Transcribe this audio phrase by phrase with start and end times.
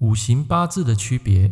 [0.00, 1.50] 五行八字的区别。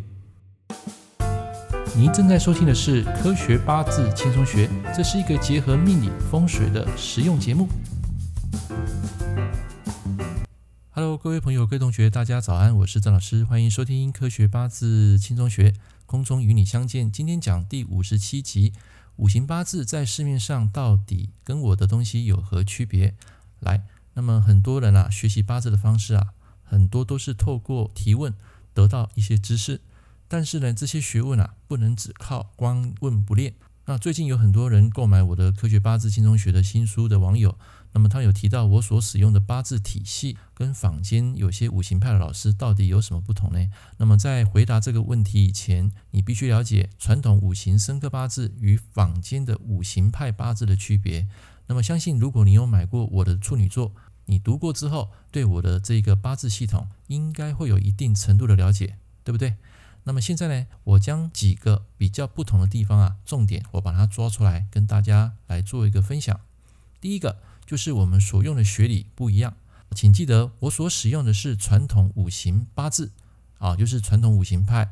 [1.96, 7.68] 您正在收听的是《科学八字轻松学》，这是一个结合命理风水的实用节目。
[10.90, 15.70] Hello，各位朋友、各位同学，大家早安，我是郑老师，欢迎收听《科学八字轻松学》，
[16.06, 17.10] 空中与你相见。
[17.10, 18.72] 今天讲第五十七集，
[19.16, 23.16] 五行八字在市面上到底跟我的东西有何区别？
[23.58, 23.82] 来，
[24.14, 26.28] 那么很多人啊，学习八字的方式啊。
[26.66, 28.34] 很多都是透过提问
[28.74, 29.80] 得到一些知识，
[30.28, 33.54] 但是呢，这些学问啊，不能只靠光问不练。
[33.88, 37.56] 那最近有很多人购买我的《科学八字轻松学》的新书的网友，
[37.92, 43.64] 那么他有提到我所使用的八字体系跟坊间有些五行派的老师到底有什么不同呢？
[43.98, 51.28] 那么在回答这个问题以前，你必须了解传统五行生克八字与坊间的五行派八字的区别。
[51.68, 53.92] 那么相信如果你有买过我的处女座，
[54.26, 59.54] 你读过之后，对我的这个八字系统应该会有一定程度的了解，对不对？
[60.04, 66.40] 那么现在呢，我将几个比较不同的地方啊，重点我把它抓出来，跟大家来做一个分享。
[67.00, 69.54] 第一个就是我们所用的学理不一样，
[69.94, 73.12] 请记得我所使用的是传统五行八字
[73.58, 74.90] 啊，就是传统五行派。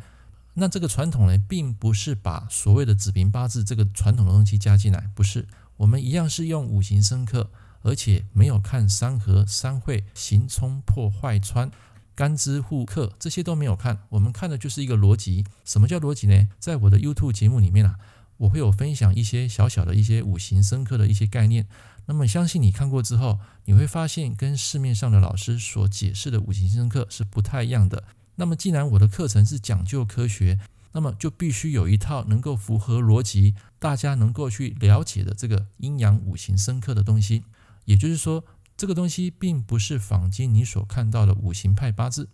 [0.55, 5.49] 那这个传统呢，并不是把所谓的子平八字这个传统的东西加进来，不是，
[5.79, 7.51] 我们一样是用五行生克。
[7.85, 11.71] 而且没有看三合、三会、刑冲、破坏穿、
[12.15, 14.01] 干支互克，这些都没有看。
[14.09, 15.45] 我们看的就是一个逻辑。
[15.65, 16.49] 什么叫逻辑呢？
[16.59, 17.99] 在我的 YouTube 节目里面啊，
[18.39, 21.69] 我会有分享一些小小的一些五行生克的一些概念。
[22.07, 28.05] 那么相信你看过之后，你会发现跟市面上的老师所解释的五行生克是不太一样的。
[28.37, 30.59] 那么既然我的课程是讲究科学，
[30.93, 37.45] 那么就必须有一套能够符合逻辑、大家能够去了解的这个阴阳五行生克的东西。
[37.85, 38.45] 也就是说，
[38.77, 42.29] 这个东西并不是坊间你所看到的五行派八字。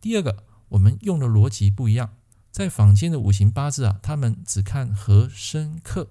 [0.00, 2.14] 第二个，我们用的逻辑不一样。
[2.50, 6.06] 在坊间的五行八字啊，他们只看合生克；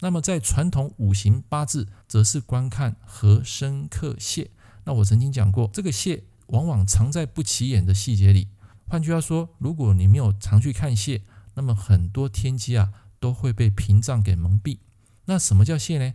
[0.00, 4.50] 那么在传统五行八字，则是观看合生克泄。
[4.84, 8.48] 那我曾经讲过，这个泄往往藏在不起眼的细节里。
[8.86, 11.22] 换句话说，如果你没有常去看泄，
[11.54, 14.78] 那么很多天机啊都会被屏障给蒙蔽。
[15.26, 16.14] 那什么叫泄呢？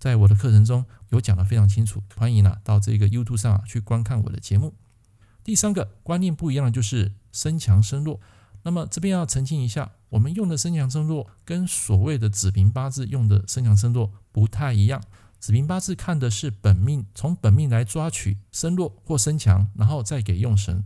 [0.00, 4.74] 在我的课程中有讲得非常清楚，欢迎啊到这个 YouTube 上去观看我的节目。
[5.44, 8.18] 第三个观念不一样的就是身强身弱。
[8.62, 15.02] 那么这边要澄清一下，我们用的身强身弱跟所谓的子平八字用的身强身弱不太一样。
[15.38, 20.82] 子平八字看的是本命，从本命来抓取身弱或身强，然后再给用神。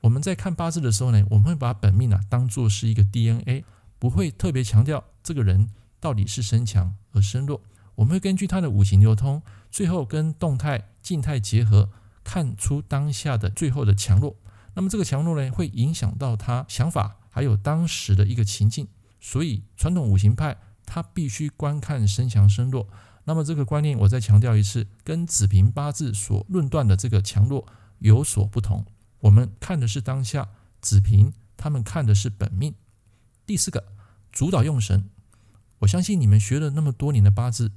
[0.00, 3.64] 我们在看八字的时候呢，我们会把本命啊当做是一个 DNA，
[3.98, 7.62] 不会特别强调这个人到底是身强和身弱。
[7.94, 11.90] 我们会根据它的五行流通，最后跟动态、静态结合，
[12.24, 14.36] 看出当下的最后的强弱。
[14.74, 18.88] 那么这个强弱呢，会影响到他想法，还有当时的一个情境。
[19.20, 22.88] 所以传统五行派他必须观看身强身弱。
[23.24, 27.66] 那么这个观念我再强调一次，跟子平八字所论断的这个强弱
[27.98, 28.84] 有所不同。
[29.20, 30.48] 我们看的是当下，
[30.80, 32.74] 子平他们看的是本命。
[33.46, 33.84] 第四个，
[34.32, 35.08] 主导用神。
[35.80, 37.72] 我相信你们学了那么多年的八字。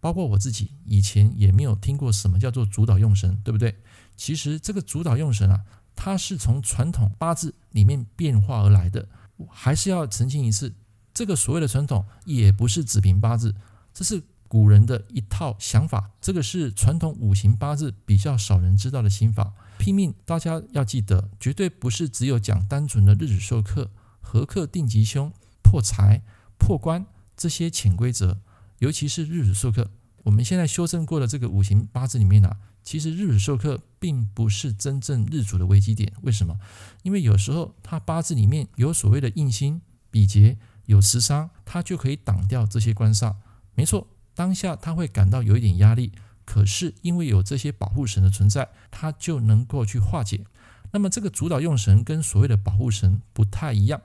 [0.00, 3.76] 包括我自己以前也没有听过什么叫做主导用神，对不对？
[4.16, 5.64] 其实这个主导用神啊，
[5.94, 9.08] 它是从传统八字里面变化而来的。
[9.50, 10.74] 还是要澄清一次，
[11.12, 13.54] 这个所谓的传统也不是子平八字，
[13.92, 16.12] 这是古人的一套想法。
[16.22, 19.52] 这个是传统五行八字比较少人知道的心法。
[19.78, 23.90] 拼命，大家要记得，绝对不是只有讲单纯的日主受克、
[24.22, 25.30] 合克定吉凶、
[25.62, 26.22] 破财、
[26.56, 27.04] 破官
[27.36, 28.38] 这些潜规则。
[28.78, 29.90] 尤其是日主受克，
[30.24, 36.12] 我们现在修正过的这个五行八字里面啊，其实日主受克并不是真正日主的危机点。
[36.22, 36.58] 为什么？
[37.02, 43.36] 因为有时候他八字里面有所谓的印星、比劫、有食伤，他就可以挡掉这些官煞。
[43.74, 46.12] 没错，当下他会感到有一点压力，
[46.44, 50.44] 可是因为有这些保护神的存在，他就能够去化解。
[50.92, 54.00] 那么这个主导用神跟所谓的保护神不太一样，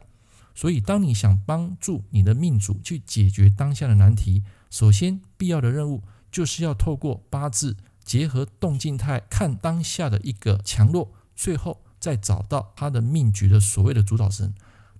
[0.56, 6.01] 所以当你想帮助你的命主去解决当下的难题，首先，必要的任务
[6.31, 14.53] 就是要透过八字结合动静态，看当下的一个强弱，最后再找到他的命局的所谓的主导神。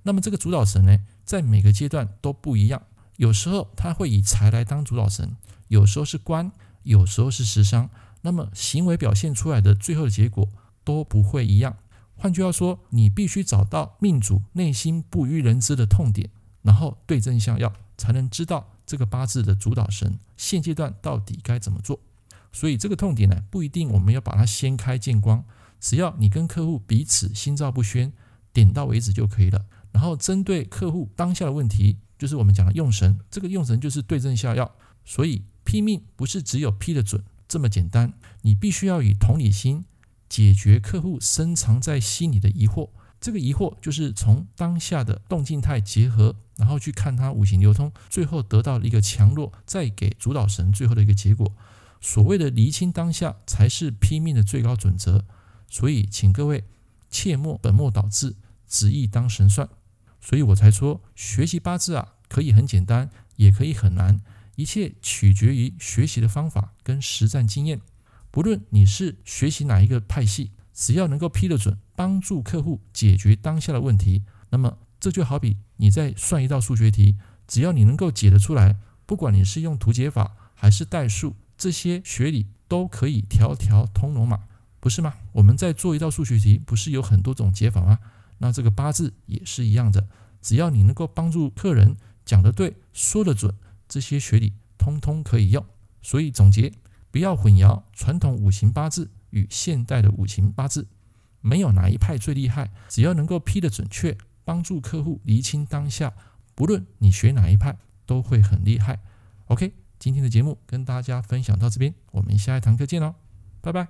[0.04, 2.82] 那么这个主导神呢，在每个阶段都不一样。
[3.16, 5.38] 有时候他会以财来当主导神，
[5.70, 6.52] 有时候是官，
[6.84, 7.90] 有时候是食伤。
[8.24, 10.50] 那么行为表现出来的最后的结果
[10.84, 11.78] 都不会一样。
[12.18, 16.30] 换句话说，你必须找到命主内心不为人知的痛点，
[16.62, 18.71] 然后对症下药，才能知道。
[18.86, 22.00] 这个八字的主导神现阶段到底该怎么做？
[22.52, 25.46] 所以这个痛点呢，不一定我们要把它掀开见光，
[25.80, 28.12] 只要你跟客户彼此心照不宣，
[28.52, 29.66] 点到为止就可以了。
[29.92, 34.76] 然后针对客户当下的问题，就是我们讲的用神，这个用神就是对症下药。
[35.06, 39.86] 所以批命不是只有批得准这么简单，你必须要以同理心
[40.30, 42.90] 解决客户深藏在心里的疑惑。
[43.22, 51.54] 这个疑惑就是从当下的动静态结合，然后去看它五行流通，最后得到一个强弱，再给主导神最后的一个结果。
[52.02, 55.24] 所谓的厘清当下，才是批命的最高准则。
[55.70, 56.64] 所以，请各位
[57.12, 58.36] 切莫本末倒置，
[58.68, 59.70] 执意当神算。
[60.20, 64.20] 所以我才说，学习八字啊，可以很简单，也可以很难，
[64.56, 67.80] 一切取决于学习的方法跟实战经验。
[68.32, 77.16] 不论你是学习哪一个派系，只要能够批得准，帮助客户解决当下的问题，那么这就好比你在算一道数学题，
[77.48, 78.76] 只要你能够解得出来，
[79.06, 84.40] 不管你是用图解法还是代数，这些学理都可以条条通罗马，
[84.80, 85.14] 不是吗？
[85.34, 88.00] 我们在做一道数学题，不是有很多种解法吗？
[88.40, 90.08] 那这个八字也是一样的，
[90.42, 91.96] 只要你能够帮助客人
[92.26, 93.54] 讲得对、说得准，
[93.88, 95.64] 这些学理通通可以用。
[96.02, 96.74] 所以总结，
[97.12, 100.88] 不要混淆传统五行八字与现代的五行八字，
[101.42, 106.14] 没有哪一派最厉害，只要能够批得准确，帮助客户厘清当下，
[106.56, 109.00] 不论你学哪一派，都会很厉害。
[109.48, 113.16] OK，今天的节目跟大家分享到这边，我们下一堂课见喽，
[113.62, 113.88] 拜拜。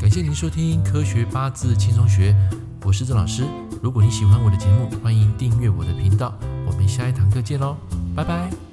[0.00, 2.32] 感谢您收听《科学八字轻松学》，
[2.84, 3.44] 我是郑老师。
[3.82, 6.38] 如果你喜欢我的节目，欢迎订阅我的频道。
[6.66, 7.76] 我们下一堂课见喽，
[8.16, 8.69] 拜拜。